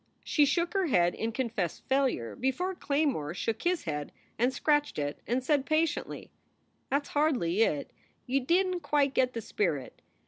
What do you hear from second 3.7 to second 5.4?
head and scratched it